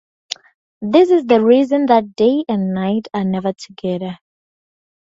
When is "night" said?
2.73-3.07